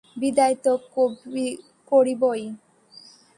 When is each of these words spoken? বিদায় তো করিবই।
বিদায় 0.17 0.55
তো 0.63 0.71
করিবই। 1.91 2.41